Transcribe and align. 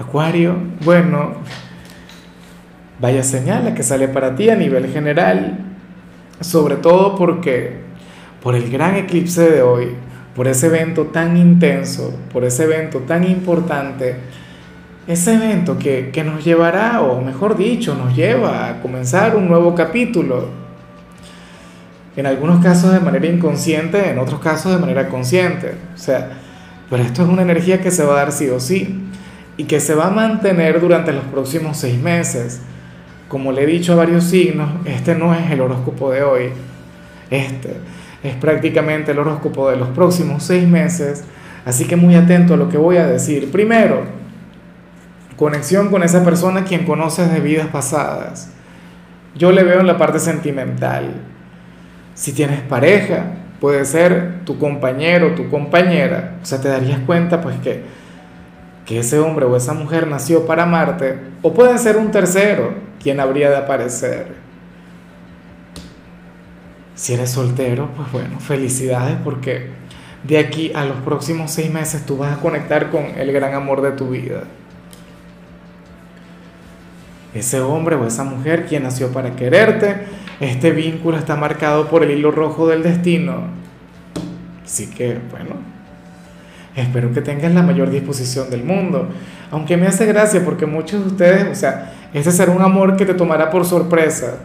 Acuario, 0.00 0.56
bueno, 0.82 1.32
vaya 3.00 3.22
señal 3.22 3.74
que 3.74 3.82
sale 3.82 4.08
para 4.08 4.34
ti 4.34 4.48
a 4.48 4.56
nivel 4.56 4.90
general, 4.90 5.58
sobre 6.40 6.76
todo 6.76 7.16
porque 7.16 7.80
por 8.42 8.54
el 8.54 8.70
gran 8.70 8.96
eclipse 8.96 9.42
de 9.42 9.60
hoy, 9.60 9.88
por 10.34 10.48
ese 10.48 10.68
evento 10.68 11.08
tan 11.08 11.36
intenso, 11.36 12.18
por 12.32 12.44
ese 12.44 12.64
evento 12.64 13.00
tan 13.00 13.24
importante, 13.24 14.16
ese 15.06 15.34
evento 15.34 15.78
que, 15.78 16.08
que 16.10 16.24
nos 16.24 16.42
llevará, 16.42 17.02
o 17.02 17.20
mejor 17.20 17.58
dicho, 17.58 17.94
nos 17.94 18.16
lleva 18.16 18.70
a 18.70 18.80
comenzar 18.80 19.36
un 19.36 19.48
nuevo 19.48 19.74
capítulo. 19.74 20.48
En 22.16 22.24
algunos 22.24 22.64
casos 22.64 22.94
de 22.94 23.00
manera 23.00 23.26
inconsciente, 23.26 24.08
en 24.08 24.18
otros 24.18 24.40
casos 24.40 24.72
de 24.72 24.78
manera 24.78 25.10
consciente. 25.10 25.74
O 25.94 25.98
sea, 25.98 26.38
pero 26.88 27.02
esto 27.02 27.22
es 27.22 27.28
una 27.28 27.42
energía 27.42 27.82
que 27.82 27.90
se 27.90 28.02
va 28.02 28.14
a 28.14 28.16
dar 28.16 28.32
sí 28.32 28.48
o 28.48 28.58
sí 28.58 29.08
y 29.60 29.64
que 29.64 29.78
se 29.78 29.94
va 29.94 30.06
a 30.06 30.10
mantener 30.10 30.80
durante 30.80 31.12
los 31.12 31.24
próximos 31.24 31.76
seis 31.76 32.00
meses. 32.00 32.62
Como 33.28 33.52
le 33.52 33.64
he 33.64 33.66
dicho 33.66 33.92
a 33.92 33.96
varios 33.96 34.24
signos, 34.24 34.70
este 34.86 35.14
no 35.14 35.34
es 35.34 35.50
el 35.50 35.60
horóscopo 35.60 36.10
de 36.10 36.22
hoy. 36.22 36.44
Este 37.30 37.76
es 38.22 38.36
prácticamente 38.36 39.12
el 39.12 39.18
horóscopo 39.18 39.68
de 39.68 39.76
los 39.76 39.88
próximos 39.90 40.44
seis 40.44 40.66
meses. 40.66 41.24
Así 41.66 41.84
que 41.84 41.96
muy 41.96 42.14
atento 42.14 42.54
a 42.54 42.56
lo 42.56 42.70
que 42.70 42.78
voy 42.78 42.96
a 42.96 43.06
decir. 43.06 43.50
Primero, 43.50 44.04
conexión 45.36 45.90
con 45.90 46.02
esa 46.04 46.24
persona 46.24 46.64
quien 46.64 46.86
conoces 46.86 47.30
de 47.30 47.40
vidas 47.40 47.66
pasadas. 47.66 48.50
Yo 49.34 49.52
le 49.52 49.62
veo 49.62 49.80
en 49.80 49.86
la 49.86 49.98
parte 49.98 50.20
sentimental. 50.20 51.16
Si 52.14 52.32
tienes 52.32 52.62
pareja, 52.62 53.26
puede 53.60 53.84
ser 53.84 54.36
tu 54.46 54.58
compañero, 54.58 55.34
tu 55.34 55.50
compañera. 55.50 56.38
O 56.42 56.46
sea, 56.46 56.62
te 56.62 56.68
darías 56.68 57.00
cuenta 57.00 57.42
pues 57.42 57.56
que 57.58 57.99
que 58.86 58.98
ese 58.98 59.18
hombre 59.18 59.46
o 59.46 59.56
esa 59.56 59.74
mujer 59.74 60.06
nació 60.06 60.46
para 60.46 60.64
amarte, 60.64 61.18
o 61.42 61.52
puede 61.52 61.78
ser 61.78 61.96
un 61.96 62.10
tercero 62.10 62.74
quien 63.02 63.20
habría 63.20 63.50
de 63.50 63.56
aparecer. 63.56 64.34
Si 66.94 67.14
eres 67.14 67.30
soltero, 67.30 67.88
pues 67.96 68.12
bueno, 68.12 68.40
felicidades 68.40 69.16
porque 69.24 69.68
de 70.24 70.38
aquí 70.38 70.70
a 70.74 70.84
los 70.84 70.98
próximos 70.98 71.50
seis 71.50 71.72
meses 71.72 72.04
tú 72.04 72.18
vas 72.18 72.36
a 72.36 72.40
conectar 72.40 72.90
con 72.90 73.04
el 73.04 73.32
gran 73.32 73.54
amor 73.54 73.80
de 73.80 73.92
tu 73.92 74.10
vida. 74.10 74.44
Ese 77.32 77.60
hombre 77.60 77.96
o 77.96 78.06
esa 78.06 78.24
mujer 78.24 78.66
quien 78.66 78.82
nació 78.82 79.12
para 79.12 79.36
quererte, 79.36 80.04
este 80.40 80.72
vínculo 80.72 81.16
está 81.16 81.36
marcado 81.36 81.88
por 81.88 82.02
el 82.02 82.10
hilo 82.10 82.32
rojo 82.32 82.66
del 82.66 82.82
destino. 82.82 83.44
Así 84.64 84.90
que, 84.90 85.18
bueno, 85.30 85.56
Espero 86.76 87.12
que 87.12 87.20
tengas 87.20 87.52
la 87.52 87.62
mayor 87.62 87.90
disposición 87.90 88.48
del 88.48 88.64
mundo. 88.64 89.08
Aunque 89.50 89.76
me 89.76 89.86
hace 89.86 90.06
gracia 90.06 90.44
porque 90.44 90.66
muchos 90.66 91.00
de 91.02 91.06
ustedes, 91.08 91.48
o 91.50 91.54
sea, 91.54 91.92
ese 92.14 92.30
será 92.30 92.52
un 92.52 92.62
amor 92.62 92.96
que 92.96 93.04
te 93.04 93.14
tomará 93.14 93.50
por 93.50 93.64
sorpresa. 93.64 94.38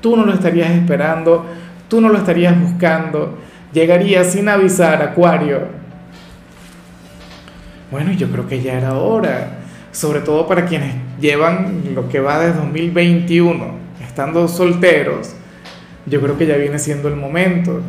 Tú 0.00 0.16
no 0.16 0.24
lo 0.24 0.32
estarías 0.32 0.70
esperando, 0.70 1.44
tú 1.88 2.00
no 2.00 2.08
lo 2.08 2.18
estarías 2.18 2.58
buscando, 2.58 3.38
llegaría 3.72 4.24
sin 4.24 4.48
avisar, 4.48 5.02
Acuario. 5.02 5.60
Bueno, 7.90 8.12
yo 8.12 8.28
creo 8.30 8.48
que 8.48 8.62
ya 8.62 8.74
era 8.74 8.94
hora, 8.94 9.58
sobre 9.92 10.20
todo 10.20 10.46
para 10.46 10.64
quienes 10.66 10.94
llevan 11.20 11.82
lo 11.94 12.08
que 12.08 12.20
va 12.20 12.40
de 12.40 12.52
2021, 12.52 13.64
estando 14.02 14.48
solteros, 14.48 15.34
yo 16.06 16.20
creo 16.20 16.36
que 16.36 16.46
ya 16.46 16.56
viene 16.56 16.78
siendo 16.78 17.08
el 17.08 17.16
momento 17.16 17.80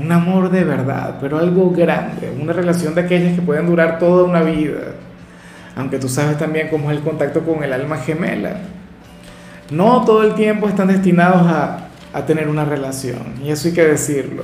un 0.00 0.12
amor 0.12 0.50
de 0.50 0.64
verdad, 0.64 1.16
pero 1.20 1.38
algo 1.38 1.70
grande, 1.70 2.32
una 2.40 2.52
relación 2.52 2.94
de 2.94 3.00
aquellas 3.00 3.34
que 3.34 3.42
pueden 3.42 3.66
durar 3.66 3.98
toda 3.98 4.24
una 4.24 4.42
vida, 4.42 4.94
aunque 5.76 5.98
tú 5.98 6.08
sabes 6.08 6.38
también 6.38 6.68
cómo 6.68 6.90
es 6.90 6.96
el 6.96 7.02
contacto 7.02 7.40
con 7.40 7.64
el 7.64 7.72
alma 7.72 7.96
gemela. 7.98 8.58
No 9.70 10.04
todo 10.04 10.22
el 10.22 10.34
tiempo 10.34 10.68
están 10.68 10.88
destinados 10.88 11.42
a, 11.42 11.84
tener 12.26 12.48
una 12.48 12.64
relación, 12.64 13.34
y 13.44 13.50
eso 13.50 13.68
hay 13.68 13.74
que 13.74 13.84
decirlo. 13.84 14.42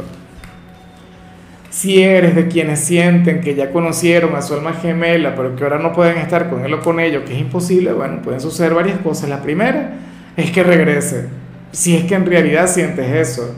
Si 1.70 2.00
eres 2.00 2.36
de 2.36 2.46
quienes 2.46 2.78
sienten 2.78 3.40
que 3.40 3.56
ya 3.56 3.72
conocieron 3.72 4.36
a 4.36 4.42
su 4.42 4.54
alma 4.54 4.74
gemela, 4.74 5.34
pero 5.34 5.56
que 5.56 5.64
ahora 5.64 5.80
no 5.80 5.92
pueden 5.92 6.18
estar 6.18 6.48
con 6.48 6.64
él 6.64 6.72
o 6.74 6.80
con 6.80 7.00
ellos, 7.00 7.24
que 7.26 7.34
es 7.34 7.40
imposible, 7.40 7.92
bueno, 7.92 8.22
pueden 8.22 8.40
suceder 8.40 8.74
varias 8.74 8.98
cosas. 8.98 9.28
La 9.28 9.42
primera 9.42 9.90
es 10.36 10.52
que 10.52 10.62
regrese, 10.62 11.26
si 11.72 11.96
es 11.96 12.04
que 12.04 12.14
en 12.14 12.26
realidad 12.26 12.68
sientes 12.68 13.08
eso 13.08 13.56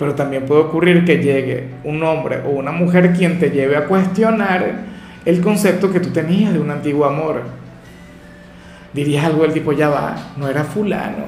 pero 0.00 0.14
también 0.14 0.46
puede 0.46 0.62
ocurrir 0.62 1.04
que 1.04 1.18
llegue 1.18 1.68
un 1.84 2.02
hombre 2.02 2.40
o 2.46 2.48
una 2.48 2.72
mujer 2.72 3.12
quien 3.12 3.38
te 3.38 3.50
lleve 3.50 3.76
a 3.76 3.84
cuestionar 3.84 4.76
el 5.26 5.42
concepto 5.42 5.92
que 5.92 6.00
tú 6.00 6.08
tenías 6.08 6.54
de 6.54 6.58
un 6.58 6.70
antiguo 6.70 7.04
amor. 7.04 7.42
Dirías 8.94 9.26
algo 9.26 9.42
del 9.42 9.52
tipo, 9.52 9.72
ya 9.74 9.90
va, 9.90 10.16
no 10.38 10.48
era 10.48 10.64
fulano, 10.64 11.26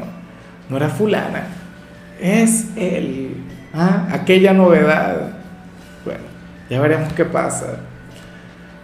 no 0.71 0.77
era 0.79 0.89
fulana, 0.89 1.49
es 2.19 2.71
él, 2.75 3.45
¿ah? 3.75 4.09
aquella 4.11 4.55
novedad. 4.55 5.35
Bueno, 6.07 6.23
ya 6.71 6.81
veremos 6.81 7.13
qué 7.13 7.27
pasa. 7.27 7.77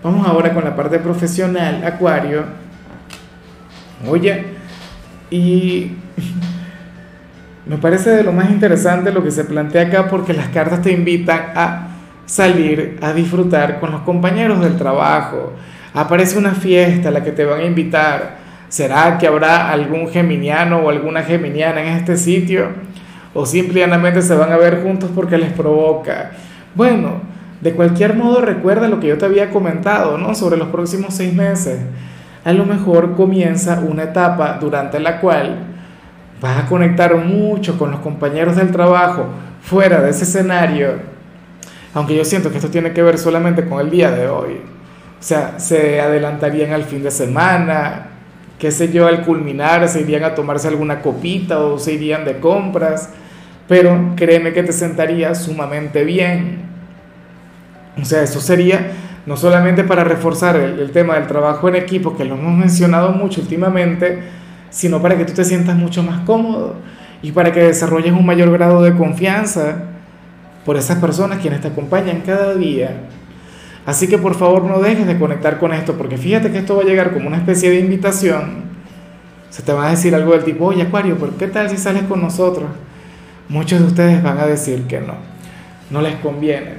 Vamos 0.03 0.29
ahora 0.29 0.53
con 0.53 0.65
la 0.65 0.77
parte 0.77 0.99
profesional, 0.99 1.83
Acuario. 1.83 2.45
Oye, 4.07 4.45
y 5.31 5.93
me 7.69 7.77
parece 7.77 8.11
de 8.11 8.23
lo 8.23 8.33
más 8.33 8.51
interesante 8.51 9.13
lo 9.13 9.23
que 9.23 9.31
se 9.31 9.45
plantea 9.45 9.83
acá 9.83 10.09
porque 10.09 10.33
las 10.33 10.49
cartas 10.49 10.81
te 10.81 10.91
invitan 10.91 11.53
a 11.55 11.89
salir 12.25 12.99
a 13.03 13.13
disfrutar 13.13 13.79
con 13.79 13.93
los 13.93 14.01
compañeros 14.03 14.61
del 14.61 14.77
trabajo. 14.77 15.53
Aparece 15.93 16.39
una 16.39 16.53
fiesta 16.53 17.09
a 17.09 17.13
la 17.13 17.23
que 17.23 17.33
te 17.33 17.45
van 17.45 17.61
a 17.61 17.65
invitar. 17.65 18.39
¿Será 18.69 19.19
que 19.19 19.27
habrá 19.27 19.71
algún 19.71 20.09
geminiano 20.09 20.79
o 20.79 20.91
alguna 20.91 21.23
geminiana 21.23 21.83
en 21.83 21.89
este 21.89 22.17
sitio? 22.17 22.69
¿O 23.35 23.45
simplemente 23.45 24.23
se 24.23 24.35
van 24.35 24.53
a 24.53 24.57
ver 24.57 24.83
juntos 24.83 25.11
porque 25.15 25.37
les 25.37 25.53
provoca? 25.53 26.33
Bueno, 26.75 27.21
de 27.61 27.73
cualquier 27.73 28.15
modo 28.15 28.41
recuerda 28.41 28.89
lo 28.89 29.01
que 29.01 29.09
yo 29.09 29.19
te 29.19 29.27
había 29.27 29.51
comentado, 29.51 30.17
¿no? 30.17 30.35
Sobre 30.35 30.57
los 30.57 30.69
próximos 30.69 31.15
seis 31.15 31.35
meses. 31.35 31.81
A 32.45 32.53
lo 32.53 32.65
mejor 32.65 33.15
comienza 33.15 33.81
una 33.81 34.05
etapa 34.05 34.59
durante 34.61 35.01
la 35.01 35.21
cual 35.21 35.78
vas 36.41 36.65
a 36.65 36.67
conectar 36.67 37.17
mucho 37.17 37.79
con 37.79 37.91
los 37.91 38.01
compañeros 38.01 38.57
del 38.57 38.71
trabajo 38.71 39.27
fuera 39.63 40.01
de 40.01 40.11
ese 40.11 40.25
escenario, 40.25 40.95
aunque 41.95 42.17
yo 42.17 42.25
siento 42.25 42.51
que 42.51 42.59
esto 42.59 42.71
tiene 42.71 42.93
que 42.93 43.03
ver 43.03 43.19
solamente 43.19 43.65
con 43.65 43.81
el 43.81 43.91
día 43.91 44.11
de 44.11 44.29
hoy. 44.29 44.61
O 45.19 45.23
sea, 45.23 45.59
se 45.59 46.01
adelantarían 46.01 46.73
al 46.73 46.85
fin 46.85 47.03
de 47.03 47.11
semana, 47.11 48.07
qué 48.59 48.71
sé 48.71 48.93
yo, 48.93 49.07
al 49.07 49.23
culminar 49.23 49.89
se 49.89 50.01
irían 50.01 50.25
a 50.25 50.35
tomarse 50.35 50.69
alguna 50.69 51.01
copita 51.03 51.59
o 51.59 51.79
se 51.79 51.95
irían 51.95 52.25
de 52.25 52.39
compras, 52.39 53.11
pero 53.67 54.15
créeme 54.17 54.53
que 54.53 54.63
te 54.63 54.73
sentaría 54.73 55.35
sumamente 55.35 56.05
bien. 56.05 56.63
O 58.01 58.05
sea, 58.05 58.23
eso 58.23 58.41
sería 58.41 58.93
no 59.27 59.37
solamente 59.37 59.83
para 59.83 60.05
reforzar 60.05 60.57
el, 60.57 60.79
el 60.79 60.93
tema 60.93 61.17
del 61.17 61.27
trabajo 61.27 61.69
en 61.69 61.75
equipo, 61.75 62.17
que 62.17 62.25
lo 62.25 62.37
hemos 62.37 62.57
mencionado 62.57 63.11
mucho 63.11 63.41
últimamente, 63.41 64.21
sino 64.71 65.01
para 65.01 65.17
que 65.17 65.25
tú 65.25 65.33
te 65.33 65.45
sientas 65.45 65.77
mucho 65.77 66.03
más 66.03 66.21
cómodo 66.21 66.77
y 67.23 67.33
para 67.33 67.53
que 67.53 67.61
desarrolles 67.61 68.13
un 68.13 68.25
mayor 68.25 68.51
grado 68.53 68.83
de 68.83 68.95
confianza 68.95 69.85
por 70.65 70.77
esas 70.77 70.99
personas 70.99 71.39
quienes 71.39 71.61
te 71.61 71.69
acompañan 71.69 72.23
cada 72.25 72.55
día. 72.55 73.09
Así 73.87 74.07
que 74.07 74.19
por 74.19 74.35
favor 74.35 74.65
no 74.65 74.81
dejes 74.81 75.07
de 75.07 75.19
conectar 75.19 75.59
con 75.59 75.73
esto, 75.73 75.95
porque 75.95 76.19
fíjate 76.19 76.53
que 76.53 76.59
esto 76.59 76.77
va 76.77 76.83
a 76.83 76.87
llegar 76.87 77.13
como 77.13 77.27
una 77.27 77.39
especie 77.39 77.71
de 77.71 77.81
invitación. 77.81 78.65
Se 79.49 79.63
te 79.63 79.73
va 79.73 79.87
a 79.87 79.91
decir 79.91 80.15
algo 80.15 80.33
del 80.33 80.45
tipo, 80.45 80.67
oye 80.67 80.83
Acuario, 80.83 81.17
¿por 81.17 81.31
qué 81.33 81.47
tal 81.47 81.71
si 81.71 81.79
sales 81.79 82.03
con 82.03 82.21
nosotros? 82.21 82.69
Muchos 83.49 83.81
de 83.81 83.87
ustedes 83.87 84.23
van 84.23 84.39
a 84.39 84.47
decir 84.47 84.83
que 84.83 85.01
no, 85.01 85.15
no 85.91 86.03
les 86.03 86.17
conviene. 86.17 86.75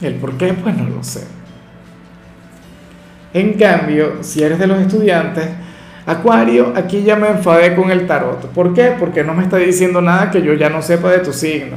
¿El 0.00 0.14
por 0.14 0.38
qué? 0.38 0.54
Pues 0.54 0.74
no 0.76 0.88
lo 0.88 1.04
sé. 1.04 1.24
En 3.34 3.54
cambio, 3.54 4.22
si 4.22 4.42
eres 4.42 4.58
de 4.58 4.66
los 4.66 4.80
estudiantes, 4.80 5.46
Acuario, 6.08 6.72
aquí 6.74 7.02
ya 7.02 7.16
me 7.16 7.28
enfadé 7.28 7.74
con 7.76 7.90
el 7.90 8.06
tarot. 8.06 8.46
¿Por 8.52 8.72
qué? 8.72 8.94
Porque 8.98 9.22
no 9.22 9.34
me 9.34 9.42
está 9.42 9.58
diciendo 9.58 10.00
nada 10.00 10.30
que 10.30 10.40
yo 10.40 10.54
ya 10.54 10.70
no 10.70 10.80
sepa 10.80 11.10
de 11.10 11.18
tu 11.18 11.34
signo. 11.34 11.76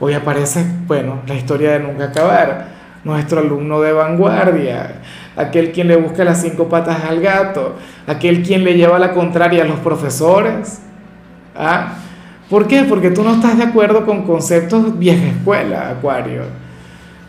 Hoy 0.00 0.14
aparece, 0.14 0.64
bueno, 0.86 1.20
la 1.26 1.34
historia 1.34 1.72
de 1.72 1.80
nunca 1.80 2.04
acabar. 2.04 2.68
Nuestro 3.04 3.40
alumno 3.40 3.82
de 3.82 3.92
vanguardia, 3.92 5.02
aquel 5.36 5.70
quien 5.72 5.86
le 5.86 5.96
busca 5.96 6.24
las 6.24 6.40
cinco 6.40 6.70
patas 6.70 7.04
al 7.04 7.20
gato, 7.20 7.74
aquel 8.06 8.42
quien 8.42 8.64
le 8.64 8.72
lleva 8.72 8.98
la 8.98 9.12
contraria 9.12 9.64
a 9.64 9.66
los 9.66 9.80
profesores. 9.80 10.80
¿Ah? 11.54 11.92
¿Por 12.48 12.66
qué? 12.66 12.84
Porque 12.84 13.10
tú 13.10 13.22
no 13.22 13.34
estás 13.34 13.58
de 13.58 13.64
acuerdo 13.64 14.06
con 14.06 14.24
conceptos 14.24 14.98
vieja 14.98 15.26
escuela, 15.26 15.90
Acuario. 15.90 16.44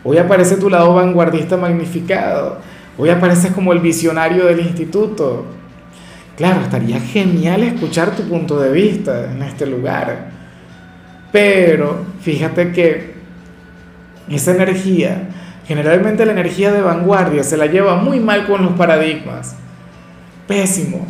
Hoy 0.02 0.16
aparece 0.16 0.56
tu 0.56 0.70
lado 0.70 0.94
vanguardista 0.94 1.58
magnificado. 1.58 2.60
Hoy 2.96 3.10
apareces 3.10 3.52
como 3.52 3.74
el 3.74 3.80
visionario 3.80 4.46
del 4.46 4.60
instituto. 4.60 5.57
Claro, 6.38 6.60
estaría 6.60 7.00
genial 7.00 7.64
escuchar 7.64 8.14
tu 8.14 8.22
punto 8.22 8.60
de 8.60 8.70
vista 8.70 9.32
en 9.32 9.42
este 9.42 9.66
lugar. 9.66 10.28
Pero 11.32 12.06
fíjate 12.20 12.70
que 12.70 13.14
esa 14.30 14.52
energía, 14.52 15.30
generalmente 15.66 16.24
la 16.24 16.30
energía 16.30 16.70
de 16.70 16.80
vanguardia, 16.80 17.42
se 17.42 17.56
la 17.56 17.66
lleva 17.66 17.96
muy 17.96 18.20
mal 18.20 18.46
con 18.46 18.62
los 18.62 18.74
paradigmas. 18.74 19.56
Pésimo. 20.46 21.08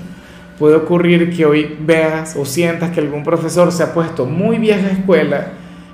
Puede 0.59 0.77
ocurrir 0.77 1.37
que 1.37 1.45
hoy 1.45 1.77
veas 1.79 2.35
o 2.35 2.47
sientas 2.47 2.91
que 2.91 3.01
algún 3.01 3.23
profesor 3.23 3.71
se 3.71 3.83
ha 3.83 3.93
puesto 3.93 4.25
muy 4.25 4.57
vieja 4.57 4.91
escuela 4.91 5.49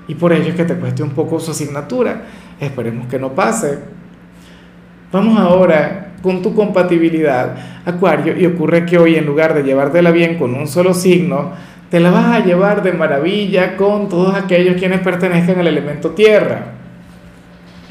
y 0.07 0.15
por 0.15 0.31
ello 0.31 0.47
es 0.47 0.55
que 0.55 0.63
te 0.63 0.75
cueste 0.75 1.03
un 1.03 1.09
poco 1.09 1.41
su 1.41 1.51
asignatura. 1.51 2.23
Esperemos 2.57 3.07
que 3.07 3.19
no 3.19 3.35
pase. 3.35 3.79
Vamos 5.11 5.37
ahora 5.37 6.04
con 6.25 6.41
tu 6.41 6.55
compatibilidad, 6.55 7.55
Acuario, 7.85 8.35
y 8.35 8.47
ocurre 8.47 8.83
que 8.83 8.97
hoy 8.97 9.15
en 9.15 9.27
lugar 9.27 9.53
de 9.53 9.61
llevártela 9.61 10.09
bien 10.09 10.39
con 10.39 10.55
un 10.55 10.67
solo 10.67 10.95
signo, 10.95 11.51
te 11.91 11.99
la 11.99 12.09
vas 12.09 12.35
a 12.35 12.39
llevar 12.43 12.81
de 12.81 12.93
maravilla 12.93 13.77
con 13.77 14.09
todos 14.09 14.33
aquellos 14.33 14.75
quienes 14.75 15.01
pertenezcan 15.01 15.59
al 15.59 15.67
elemento 15.67 16.09
tierra. 16.09 16.65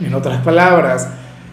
En 0.05 0.13
otras 0.13 0.43
palabras, 0.43 1.09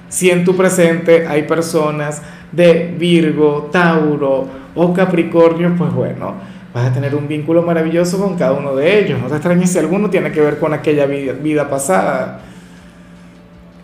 si 0.09 0.31
en 0.31 0.43
tu 0.43 0.57
presente 0.57 1.27
hay 1.27 1.43
personas 1.43 2.23
de 2.51 2.95
Virgo, 2.97 3.69
Tauro 3.71 4.47
o 4.73 4.91
Capricornio, 4.91 5.75
pues 5.77 5.93
bueno, 5.93 6.33
vas 6.73 6.87
a 6.87 6.93
tener 6.93 7.13
un 7.13 7.27
vínculo 7.27 7.61
maravilloso 7.61 8.17
con 8.17 8.35
cada 8.39 8.53
uno 8.53 8.75
de 8.75 9.01
ellos. 9.01 9.21
No 9.21 9.27
te 9.27 9.35
extrañes 9.35 9.71
si 9.71 9.77
alguno 9.77 10.09
tiene 10.09 10.31
que 10.31 10.41
ver 10.41 10.57
con 10.57 10.73
aquella 10.73 11.05
vida, 11.05 11.33
vida 11.33 11.69
pasada. 11.69 12.39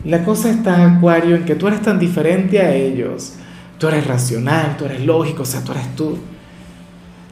La 0.03 0.23
cosa 0.23 0.49
está, 0.49 0.85
Acuario, 0.85 1.35
en 1.35 1.45
que 1.45 1.55
tú 1.55 1.67
eres 1.67 1.81
tan 1.81 1.99
diferente 1.99 2.59
a 2.59 2.73
ellos. 2.73 3.33
Tú 3.77 3.87
eres 3.87 4.07
racional, 4.07 4.75
tú 4.77 4.85
eres 4.85 5.05
lógico, 5.05 5.43
o 5.43 5.45
sea, 5.45 5.63
tú 5.63 5.71
eres 5.71 5.95
tú. 5.95 6.17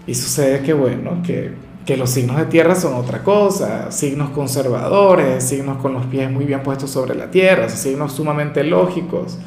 Y 0.07 0.13
sucede 0.15 0.61
que, 0.61 0.73
bueno, 0.73 1.21
que, 1.23 1.51
que 1.85 1.97
los 1.97 2.09
signos 2.09 2.37
de 2.37 2.45
tierra 2.45 2.75
son 2.75 2.95
otra 2.95 3.23
cosa, 3.23 3.91
signos 3.91 4.29
conservadores, 4.31 5.43
signos 5.43 5.77
con 5.77 5.93
los 5.93 6.05
pies 6.05 6.31
muy 6.31 6.45
bien 6.45 6.61
puestos 6.63 6.91
sobre 6.91 7.15
la 7.15 7.31
tierra, 7.31 7.69
signos 7.69 8.13
sumamente 8.13 8.63
lógicos, 8.63 9.37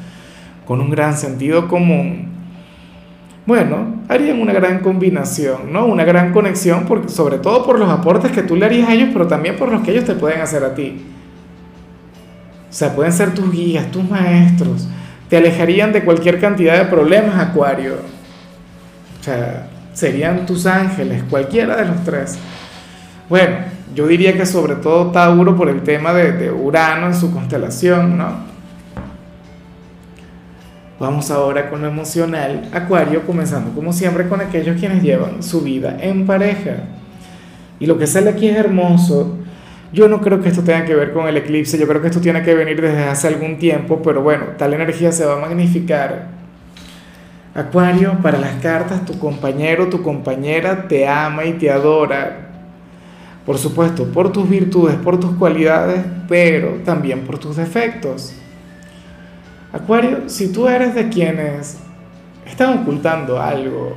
con 0.65 0.81
un 0.81 0.89
gran 0.89 1.17
sentido 1.17 1.67
común. 1.67 2.29
Bueno, 3.45 4.03
harían 4.07 4.41
una 4.41 4.53
gran 4.53 4.79
combinación, 4.79 5.73
¿no? 5.73 5.85
Una 5.85 6.03
gran 6.05 6.31
conexión, 6.31 6.85
porque, 6.85 7.09
sobre 7.09 7.39
todo 7.39 7.65
por 7.65 7.79
los 7.79 7.89
aportes 7.89 8.31
que 8.31 8.43
tú 8.43 8.55
le 8.55 8.65
harías 8.65 8.89
a 8.89 8.93
ellos, 8.93 9.09
pero 9.11 9.27
también 9.27 9.57
por 9.57 9.71
los 9.71 9.81
que 9.81 9.91
ellos 9.91 10.05
te 10.05 10.15
pueden 10.15 10.41
hacer 10.41 10.63
a 10.63 10.75
ti. 10.75 11.01
O 12.69 12.73
sea, 12.73 12.93
pueden 12.95 13.11
ser 13.11 13.33
tus 13.33 13.51
guías, 13.51 13.89
tus 13.91 14.07
maestros. 14.07 14.87
Te 15.27 15.37
alejarían 15.37 15.91
de 15.91 16.03
cualquier 16.03 16.39
cantidad 16.39 16.77
de 16.77 16.85
problemas, 16.85 17.35
Acuario. 17.39 17.95
O 19.19 19.23
sea, 19.23 19.67
serían 19.93 20.45
tus 20.45 20.65
ángeles, 20.65 21.23
cualquiera 21.29 21.75
de 21.75 21.85
los 21.85 22.03
tres. 22.03 22.37
Bueno, 23.27 23.57
yo 23.95 24.07
diría 24.07 24.37
que 24.37 24.45
sobre 24.45 24.75
todo 24.75 25.11
Tauro 25.11 25.55
por 25.55 25.69
el 25.69 25.81
tema 25.81 26.13
de, 26.13 26.31
de 26.31 26.51
Urano 26.51 27.07
en 27.07 27.15
su 27.15 27.31
constelación, 27.31 28.17
¿no? 28.17 28.49
Vamos 30.99 31.31
ahora 31.31 31.69
con 31.69 31.81
lo 31.81 31.87
emocional, 31.87 32.69
Acuario, 32.73 33.25
comenzando 33.25 33.71
como 33.71 33.93
siempre 33.93 34.27
con 34.27 34.41
aquellos 34.41 34.77
quienes 34.77 35.01
llevan 35.01 35.41
su 35.41 35.61
vida 35.61 35.97
en 36.01 36.25
pareja. 36.25 36.75
Y 37.79 37.85
lo 37.85 37.97
que 37.97 38.05
sale 38.05 38.29
aquí 38.29 38.49
es 38.49 38.57
hermoso. 38.57 39.37
Yo 39.91 40.07
no 40.07 40.21
creo 40.21 40.41
que 40.41 40.49
esto 40.49 40.63
tenga 40.63 40.85
que 40.85 40.95
ver 40.95 41.13
con 41.13 41.27
el 41.27 41.37
eclipse, 41.37 41.77
yo 41.77 41.87
creo 41.87 42.01
que 42.01 42.07
esto 42.07 42.21
tiene 42.21 42.43
que 42.43 42.53
venir 42.53 42.79
desde 42.79 43.05
hace 43.05 43.27
algún 43.27 43.57
tiempo, 43.57 44.01
pero 44.03 44.21
bueno, 44.21 44.45
tal 44.57 44.73
energía 44.73 45.11
se 45.11 45.25
va 45.25 45.33
a 45.33 45.39
magnificar 45.39 46.39
Acuario, 47.55 48.19
para 48.21 48.37
las 48.37 48.61
cartas, 48.61 49.03
tu 49.05 49.17
compañero, 49.17 49.89
tu 49.89 50.03
compañera 50.03 50.87
te 50.87 51.07
ama 51.07 51.45
y 51.45 51.53
te 51.53 51.71
adora. 51.71 52.47
Por 53.45 53.57
supuesto, 53.57 54.05
por 54.11 54.31
tus 54.31 54.47
virtudes, 54.47 54.95
por 54.97 55.19
tus 55.19 55.35
cualidades, 55.35 56.05
pero 56.27 56.75
también 56.85 57.21
por 57.21 57.39
tus 57.39 57.55
defectos. 57.55 58.33
Acuario, 59.73 60.29
si 60.29 60.53
tú 60.53 60.67
eres 60.67 60.93
de 60.93 61.09
quienes 61.09 61.79
están 62.45 62.79
ocultando 62.79 63.41
algo, 63.41 63.95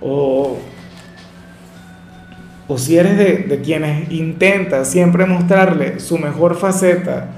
o, 0.00 0.56
o 2.68 2.78
si 2.78 2.98
eres 2.98 3.16
de, 3.16 3.38
de 3.38 3.60
quienes 3.60 4.10
intentan 4.10 4.84
siempre 4.84 5.24
mostrarle 5.26 6.00
su 6.00 6.18
mejor 6.18 6.56
faceta, 6.56 7.28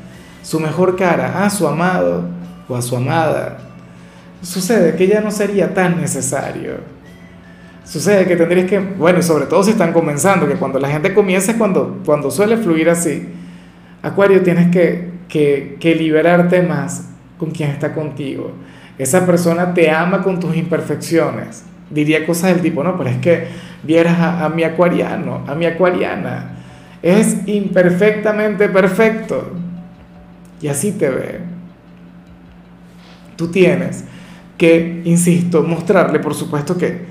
su 0.43 0.59
mejor 0.61 0.97
cara 0.97 1.45
a 1.45 1.51
su 1.51 1.67
amado 1.67 2.25
o 2.69 2.77
a 2.77 2.83
su 2.83 2.97
amada, 2.97 3.59
sucede 4.43 4.97
que 4.97 5.07
ya 5.07 5.21
no 5.21 5.31
sería 5.31 5.75
tan 5.75 6.01
necesario. 6.01 6.99
Sucede 7.85 8.27
que 8.27 8.37
tendrías 8.37 8.69
que, 8.69 8.79
bueno, 8.79 9.19
y 9.19 9.23
sobre 9.23 9.47
todo 9.47 9.63
si 9.63 9.71
están 9.71 9.95
comenzando, 9.95 10.47
que 10.47 10.57
cuando 10.57 10.79
la 10.79 10.91
gente 10.91 11.15
comienza 11.15 11.57
cuando, 11.57 12.03
cuando 12.05 12.31
suele 12.31 12.59
fluir 12.59 12.91
así. 12.91 13.27
Acuario, 14.03 14.43
tienes 14.43 14.71
que, 14.71 15.11
que, 15.27 15.79
que 15.81 15.95
liberarte 15.95 16.63
más 16.63 17.09
con 17.39 17.51
quien 17.51 17.71
está 17.71 17.95
contigo. 17.95 18.53
Esa 18.99 19.25
persona 19.25 19.73
te 19.73 19.91
ama 19.91 20.23
con 20.23 20.39
tus 20.39 20.55
imperfecciones. 20.55 21.63
Diría 21.91 22.27
cosas 22.27 22.55
del 22.55 22.63
tipo, 22.63 22.85
no, 22.85 22.97
pero 22.97 23.11
es 23.11 23.17
que 23.19 23.47
vieras 23.83 24.19
a, 24.19 24.45
a 24.45 24.49
mi 24.49 24.65
acuariano, 24.65 25.45
a 25.47 25.55
mi 25.55 25.67
acuariana. 25.67 26.53
Es 27.03 27.47
imperfectamente 27.47 28.69
perfecto. 28.69 29.53
Y 30.61 30.69
así 30.69 30.93
te 30.93 31.09
ve. 31.09 31.41
Tú 33.37 33.49
tienes 33.49 34.05
que, 34.57 35.03
insisto, 35.05 35.63
mostrarle, 35.63 36.19
por 36.19 36.35
supuesto, 36.35 36.77
que, 36.77 37.07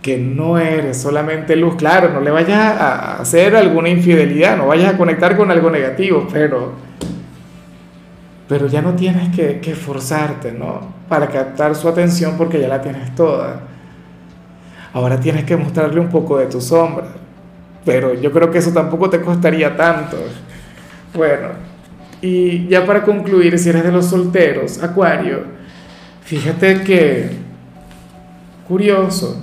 que 0.00 0.16
no 0.16 0.58
eres 0.58 0.96
solamente 0.96 1.54
luz. 1.54 1.76
Claro, 1.76 2.10
no 2.10 2.20
le 2.20 2.30
vayas 2.30 2.58
a 2.58 3.20
hacer 3.20 3.54
alguna 3.54 3.90
infidelidad, 3.90 4.56
no 4.56 4.68
vayas 4.68 4.94
a 4.94 4.96
conectar 4.96 5.36
con 5.36 5.50
algo 5.50 5.70
negativo, 5.70 6.26
pero, 6.32 6.72
pero 8.48 8.66
ya 8.66 8.80
no 8.80 8.94
tienes 8.94 9.34
que, 9.36 9.60
que 9.60 9.74
forzarte, 9.74 10.52
¿no? 10.52 10.94
Para 11.08 11.28
captar 11.28 11.74
su 11.74 11.86
atención 11.86 12.36
porque 12.38 12.58
ya 12.58 12.68
la 12.68 12.80
tienes 12.80 13.14
toda. 13.14 13.60
Ahora 14.92 15.20
tienes 15.20 15.44
que 15.44 15.56
mostrarle 15.56 16.00
un 16.00 16.08
poco 16.08 16.38
de 16.38 16.46
tu 16.46 16.60
sombra, 16.60 17.06
pero 17.84 18.14
yo 18.14 18.32
creo 18.32 18.50
que 18.50 18.58
eso 18.58 18.72
tampoco 18.72 19.08
te 19.08 19.20
costaría 19.20 19.76
tanto. 19.76 20.16
Bueno, 21.14 21.48
y 22.20 22.66
ya 22.68 22.84
para 22.84 23.02
concluir, 23.02 23.58
si 23.58 23.68
eres 23.68 23.84
de 23.84 23.92
los 23.92 24.06
solteros, 24.06 24.82
Acuario, 24.82 25.60
Fíjate 26.30 26.84
que, 26.84 27.28
curioso, 28.68 29.42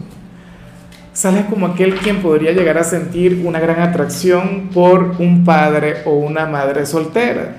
sales 1.12 1.44
como 1.50 1.66
aquel 1.66 1.96
quien 1.96 2.22
podría 2.22 2.54
llegar 2.54 2.78
a 2.78 2.84
sentir 2.86 3.42
una 3.44 3.60
gran 3.60 3.82
atracción 3.82 4.70
por 4.74 5.16
un 5.20 5.44
padre 5.44 6.04
o 6.06 6.12
una 6.12 6.46
madre 6.46 6.86
soltera. 6.86 7.58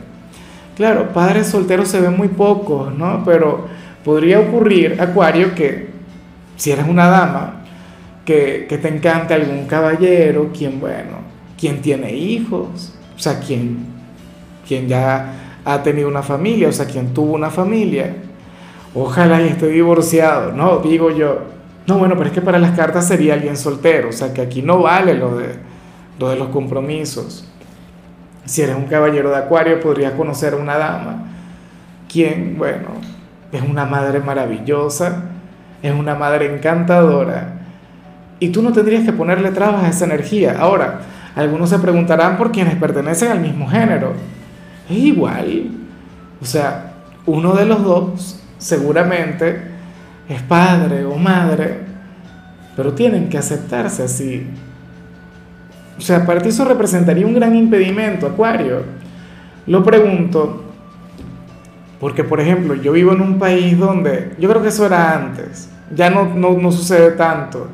Claro, 0.79 1.13
padres 1.13 1.49
solteros 1.49 1.89
se 1.89 2.01
ven 2.01 2.17
muy 2.17 2.29
pocos, 2.29 2.95
¿no? 2.95 3.23
Pero 3.23 3.67
podría 4.03 4.41
ocurrir, 4.41 4.99
Acuario, 4.99 5.55
que 5.55 5.89
si 6.57 6.71
eres 6.71 6.89
una 6.89 7.09
dama, 7.09 7.58
que, 8.29 8.79
te 8.83 8.89
encante 8.89 9.33
algún 9.33 9.65
caballero, 9.65 10.51
quien, 10.53 10.81
bueno, 10.81 11.23
quien 11.59 11.81
tiene 11.81 12.13
hijos, 12.13 12.93
o 13.17 13.19
sea, 13.19 13.41
quien, 13.41 13.87
quien 14.67 14.87
ya 14.87 15.61
ha 15.65 15.83
tenido 15.83 16.09
una 16.09 16.23
familia, 16.23 16.69
o 16.69 16.73
sea, 16.73 16.85
quien 16.85 17.15
tuvo 17.15 17.33
una 17.33 17.49
familia 17.49 18.15
ojalá 18.95 19.41
y 19.41 19.49
esté 19.49 19.69
divorciado, 19.69 20.53
no, 20.53 20.79
digo 20.81 21.11
yo. 21.11 21.39
No, 21.87 21.97
bueno, 21.97 22.17
pero 22.19 22.27
es 22.27 22.35
que 22.35 22.43
para 22.43 22.59
las 22.59 22.73
cartas 22.73 23.09
sería 23.09 23.33
alguien 23.33 23.57
soltero, 23.57 24.11
o 24.11 24.13
sea 24.13 24.35
que 24.35 24.43
aquí 24.43 24.61
no 24.61 24.83
vale 24.83 25.15
lo 25.15 25.35
de, 25.39 25.55
lo 26.19 26.29
de 26.29 26.37
los 26.37 26.49
compromisos. 26.49 27.49
Si 28.45 28.61
eres 28.61 28.77
un 28.77 28.85
caballero 28.85 29.31
de 29.31 29.37
acuario, 29.37 29.81
podrías 29.81 30.13
conocer 30.13 30.53
a 30.53 30.57
una 30.57 30.77
dama, 30.77 31.29
quien, 32.13 32.59
bueno, 32.59 32.89
es 33.53 33.63
una 33.63 33.87
madre 33.87 34.21
maravillosa, 34.21 35.31
es 35.83 35.95
una 35.95 36.15
madre 36.15 36.55
encantadora, 36.55 37.58
y 38.41 38.49
tú 38.51 38.63
no 38.63 38.73
tendrías 38.73 39.05
que 39.05 39.13
ponerle 39.13 39.51
trabas 39.51 39.85
a 39.85 39.89
esa 39.89 40.05
energía. 40.05 40.57
Ahora, 40.59 41.01
algunos 41.35 41.71
se 41.71 41.79
preguntarán 41.79 42.37
por 42.37 42.53
quienes 42.53 42.77
pertenecen 42.77 43.33
al 43.33 43.41
mismo 43.41 43.69
género. 43.69 44.13
Es 44.89 44.97
igual. 44.97 45.71
O 46.41 46.45
sea, 46.45 46.93
uno 47.27 47.55
de 47.55 47.67
los 47.67 47.83
dos 47.83 48.43
seguramente 48.59 49.61
es 50.29 50.43
padre 50.43 51.05
o 51.05 51.17
madre, 51.17 51.79
pero 52.77 52.93
tienen 52.93 53.29
que 53.29 53.39
aceptarse 53.39 54.05
así. 54.05 54.47
O 55.97 56.01
sea, 56.01 56.25
para 56.25 56.41
ti 56.41 56.51
eso 56.51 56.65
representaría 56.65 57.27
un 57.27 57.35
gran 57.35 57.55
impedimento, 57.57 58.27
Acuario. 58.27 58.83
Lo 59.67 59.85
pregunto 59.85 60.65
Porque, 62.01 62.23
por 62.23 62.41
ejemplo, 62.41 62.75
yo 62.75 62.93
vivo 62.93 63.13
en 63.13 63.21
un 63.21 63.39
país 63.39 63.77
donde, 63.77 64.33
yo 64.39 64.49
creo 64.49 64.63
que 64.63 64.69
eso 64.69 64.87
era 64.87 65.17
antes, 65.17 65.69
ya 65.95 66.11
no, 66.11 66.33
no, 66.35 66.53
no 66.53 66.71
sucede 66.71 67.13
tanto. 67.13 67.69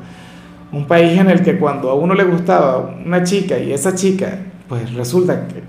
Un 0.75 0.87
país 0.87 1.17
en 1.17 1.29
el 1.29 1.41
que 1.41 1.57
cuando 1.57 1.89
a 1.89 1.93
uno 1.93 2.13
le 2.13 2.25
gustaba 2.25 2.97
una 3.05 3.23
chica 3.23 3.57
y 3.57 3.71
esa 3.71 3.95
chica, 3.95 4.39
pues 4.67 4.93
resulta 4.93 5.47
que, 5.47 5.63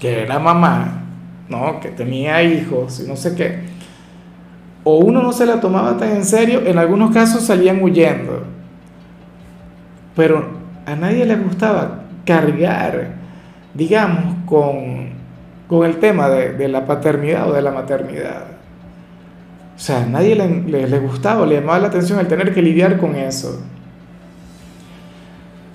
que 0.00 0.22
era 0.24 0.40
mamá, 0.40 1.04
¿no? 1.48 1.78
Que 1.78 1.90
tenía 1.90 2.42
hijos 2.42 2.98
y 2.98 3.06
no 3.08 3.14
sé 3.14 3.36
qué. 3.36 3.60
O 4.82 4.98
uno 4.98 5.22
no 5.22 5.32
se 5.32 5.46
la 5.46 5.60
tomaba 5.60 5.96
tan 5.96 6.10
en 6.10 6.24
serio, 6.24 6.62
en 6.66 6.76
algunos 6.76 7.12
casos 7.12 7.44
salían 7.44 7.80
huyendo. 7.80 8.42
Pero 10.16 10.48
a 10.86 10.96
nadie 10.96 11.24
le 11.24 11.36
gustaba 11.36 12.06
cargar, 12.24 13.12
digamos, 13.74 14.34
con, 14.44 15.10
con 15.68 15.86
el 15.86 15.98
tema 15.98 16.28
de, 16.30 16.54
de, 16.54 16.66
la 16.66 16.84
paternidad 16.84 17.48
o 17.48 17.52
de 17.52 17.62
la 17.62 17.70
maternidad. 17.70 18.46
O 19.76 19.78
sea, 19.78 20.02
a 20.02 20.06
nadie 20.06 20.34
le, 20.34 20.88
le, 20.88 20.98
gustaba, 20.98 21.46
le 21.46 21.60
llamaba 21.60 21.78
la 21.78 21.86
atención 21.86 22.18
el 22.18 22.26
tener 22.26 22.52
que 22.52 22.60
lidiar 22.60 22.98
con 22.98 23.14
eso. 23.14 23.62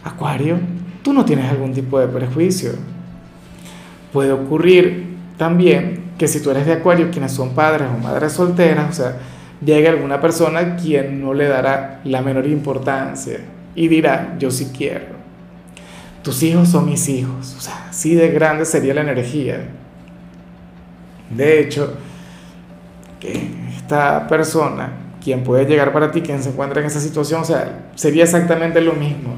Acuario, 0.03 0.57
tú 1.03 1.13
no 1.13 1.25
tienes 1.25 1.49
algún 1.49 1.73
tipo 1.73 1.99
de 1.99 2.07
prejuicio. 2.07 2.71
Puede 4.11 4.31
ocurrir 4.31 5.15
también 5.37 6.03
que 6.17 6.27
si 6.27 6.41
tú 6.41 6.51
eres 6.51 6.65
de 6.65 6.73
Acuario, 6.73 7.09
quienes 7.11 7.31
son 7.31 7.51
padres 7.51 7.87
o 7.93 7.97
madres 7.97 8.33
solteras, 8.33 8.89
o 8.89 8.93
sea, 8.93 9.17
llegue 9.63 9.87
alguna 9.87 10.19
persona 10.21 10.75
quien 10.75 11.21
no 11.21 11.33
le 11.33 11.47
dará 11.47 12.01
la 12.03 12.21
menor 12.21 12.47
importancia 12.47 13.39
y 13.75 13.87
dirá, 13.87 14.35
yo 14.39 14.51
sí 14.51 14.71
quiero. 14.75 15.23
Tus 16.21 16.41
hijos 16.43 16.69
son 16.69 16.85
mis 16.85 17.09
hijos. 17.09 17.55
O 17.57 17.61
sea, 17.61 17.87
así 17.89 18.15
de 18.15 18.29
grande 18.29 18.65
sería 18.65 18.93
la 18.93 19.01
energía. 19.01 19.67
De 21.29 21.59
hecho, 21.59 21.95
que 23.19 23.49
esta 23.75 24.27
persona, 24.27 24.91
quien 25.21 25.43
puede 25.43 25.65
llegar 25.65 25.91
para 25.91 26.11
ti, 26.11 26.21
quien 26.21 26.41
se 26.41 26.49
encuentra 26.49 26.79
en 26.81 26.87
esa 26.87 26.99
situación, 26.99 27.41
o 27.41 27.45
sea, 27.45 27.89
sería 27.95 28.23
exactamente 28.23 28.79
lo 28.81 28.93
mismo. 28.93 29.35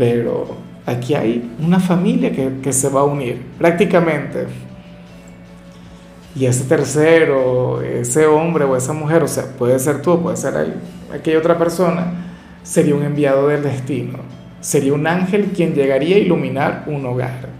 Pero 0.00 0.46
aquí 0.86 1.14
hay 1.14 1.54
una 1.60 1.78
familia 1.78 2.32
que, 2.32 2.72
se 2.72 2.88
va 2.88 3.00
a 3.00 3.04
unir, 3.04 3.42
prácticamente. 3.58 4.46
Y 6.34 6.46
ese 6.46 6.64
tercero, 6.64 7.82
ese 7.82 8.26
hombre 8.26 8.64
o 8.64 8.74
esa 8.74 8.94
mujer, 8.94 9.22
o 9.22 9.28
sea, 9.28 9.44
puede 9.58 9.78
ser 9.78 10.00
tú, 10.00 10.22
puede 10.22 10.38
ser 10.38 10.54
él, 10.54 10.76
aquella 11.12 11.38
otra 11.38 11.58
persona, 11.58 12.14
sería 12.62 12.94
un 12.94 13.02
enviado 13.02 13.48
del 13.48 13.62
destino. 13.62 14.20
Sería 14.62 14.94
un 14.94 15.06
ángel 15.06 15.52
quien 15.54 15.74
llegaría 15.74 16.16
a 16.16 16.20
iluminar 16.20 16.84
un 16.86 17.04
hogar. 17.04 17.50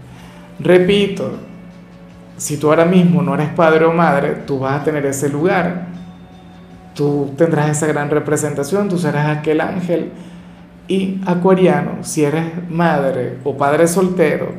Repito, 0.59 1.33
si 2.37 2.57
tú 2.57 2.69
ahora 2.69 2.85
mismo 2.85 3.21
no 3.21 3.35
eres 3.35 3.49
padre 3.49 3.85
o 3.85 3.93
madre, 3.93 4.37
tú 4.47 4.57
vas 4.57 4.81
a 4.81 4.83
tener 4.83 5.05
ese 5.05 5.29
lugar. 5.29 5.89
Tú 6.95 7.35
tendrás 7.37 7.69
esa 7.69 7.85
gran 7.85 8.09
representación, 8.09 8.89
tú 8.89 8.97
serás 8.97 9.37
aquel 9.37 9.61
ángel. 9.61 10.11
Y 10.91 11.21
acuariano, 11.25 12.03
si 12.03 12.25
eres 12.25 12.69
madre 12.69 13.37
o 13.45 13.55
padre 13.55 13.87
soltero, 13.87 14.51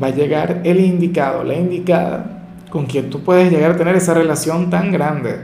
va 0.00 0.06
a 0.06 0.10
llegar 0.10 0.60
el 0.62 0.78
indicado, 0.78 1.42
la 1.42 1.54
indicada, 1.54 2.44
con 2.70 2.86
quien 2.86 3.10
tú 3.10 3.20
puedes 3.24 3.50
llegar 3.50 3.72
a 3.72 3.76
tener 3.76 3.96
esa 3.96 4.14
relación 4.14 4.70
tan 4.70 4.92
grande. 4.92 5.40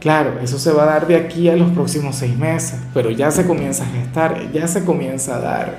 Claro, 0.00 0.40
eso 0.42 0.58
se 0.58 0.72
va 0.72 0.84
a 0.84 0.86
dar 0.86 1.06
de 1.06 1.14
aquí 1.14 1.50
a 1.50 1.56
los 1.56 1.72
próximos 1.72 2.16
seis 2.16 2.38
meses, 2.38 2.80
pero 2.94 3.10
ya 3.10 3.30
se 3.30 3.46
comienza 3.46 3.84
a 3.84 3.88
gestar, 3.88 4.50
ya 4.50 4.66
se 4.66 4.82
comienza 4.82 5.36
a 5.36 5.40
dar. 5.40 5.74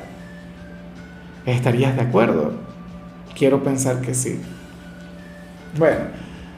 ¿Estarías 1.48 1.96
de 1.96 2.04
acuerdo? 2.04 2.54
Quiero 3.36 3.64
pensar 3.64 4.00
que 4.02 4.14
sí. 4.14 4.40
Bueno, 5.80 6.02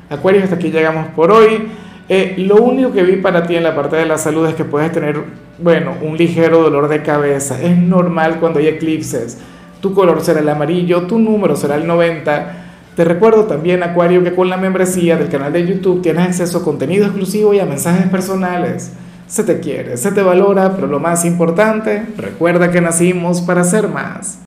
Acuario, 0.10 0.44
hasta 0.44 0.58
aquí 0.58 0.72
llegamos 0.72 1.08
por 1.16 1.32
hoy. 1.32 1.70
Eh, 2.10 2.36
lo 2.38 2.56
único 2.58 2.94
que 2.94 3.04
vi 3.04 3.18
para 3.18 3.46
ti 3.46 3.56
en 3.56 3.64
la 3.64 3.76
parte 3.76 3.98
de 3.98 4.06
la 4.06 4.18
salud 4.18 4.48
es 4.48 4.56
que 4.56 4.64
puedes 4.64 4.92
tener, 4.92 5.22
bueno, 5.60 5.94
un 6.02 6.18
ligero 6.18 6.62
dolor 6.62 6.88
de 6.88 7.02
cabeza. 7.02 7.62
Es 7.62 7.78
normal 7.78 8.38
cuando 8.40 8.60
hay 8.60 8.68
eclipses. 8.68 9.38
Tu 9.82 9.94
color 9.94 10.22
será 10.22 10.40
el 10.40 10.50
amarillo, 10.50 11.04
tu 11.04 11.20
número 11.20 11.56
será 11.56 11.76
el 11.76 11.86
90. 11.86 12.64
Te 12.96 13.04
recuerdo 13.04 13.44
también, 13.44 13.84
Acuario, 13.84 14.24
que 14.24 14.34
con 14.34 14.50
la 14.50 14.58
membresía 14.58 15.18
del 15.18 15.30
canal 15.30 15.54
de 15.54 15.68
YouTube 15.68 16.02
tienes 16.02 16.28
acceso 16.28 16.60
a 16.60 16.64
contenido 16.64 17.06
exclusivo 17.06 17.54
y 17.54 17.60
a 17.60 17.66
mensajes 17.66 18.08
personales. 18.08 18.94
Se 19.28 19.44
te 19.44 19.60
quiere, 19.60 19.98
se 19.98 20.12
te 20.14 20.22
valora, 20.22 20.74
pero 20.74 20.88
lo 20.88 21.00
más 21.00 21.26
importante, 21.26 22.04
recuerda 22.18 22.72
que 22.72 22.80
nacimos 22.80 23.42
para 23.42 23.66
ser 23.66 23.90
más. 23.90 24.40